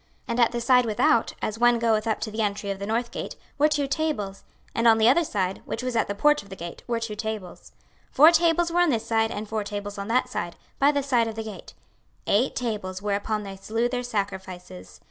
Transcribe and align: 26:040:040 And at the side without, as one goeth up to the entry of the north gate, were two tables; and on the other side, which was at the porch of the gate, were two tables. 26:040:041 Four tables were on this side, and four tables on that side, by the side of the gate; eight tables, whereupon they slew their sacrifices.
26:040:040 0.25 0.25
And 0.29 0.39
at 0.39 0.51
the 0.51 0.61
side 0.61 0.85
without, 0.87 1.33
as 1.43 1.59
one 1.59 1.77
goeth 1.77 2.07
up 2.07 2.19
to 2.21 2.31
the 2.31 2.41
entry 2.41 2.71
of 2.71 2.79
the 2.79 2.87
north 2.87 3.11
gate, 3.11 3.35
were 3.59 3.67
two 3.67 3.85
tables; 3.85 4.43
and 4.73 4.87
on 4.87 4.97
the 4.97 5.07
other 5.07 5.23
side, 5.23 5.61
which 5.65 5.83
was 5.83 5.95
at 5.95 6.07
the 6.07 6.15
porch 6.15 6.41
of 6.41 6.49
the 6.49 6.55
gate, 6.55 6.81
were 6.87 6.99
two 6.99 7.13
tables. 7.13 7.71
26:040:041 8.15 8.15
Four 8.15 8.31
tables 8.31 8.71
were 8.71 8.79
on 8.81 8.89
this 8.89 9.05
side, 9.05 9.29
and 9.29 9.47
four 9.47 9.63
tables 9.63 9.97
on 9.99 10.07
that 10.07 10.27
side, 10.27 10.55
by 10.79 10.91
the 10.91 11.03
side 11.03 11.27
of 11.27 11.35
the 11.35 11.43
gate; 11.43 11.75
eight 12.25 12.55
tables, 12.55 13.03
whereupon 13.03 13.43
they 13.43 13.55
slew 13.55 13.87
their 13.87 14.01
sacrifices. 14.01 14.99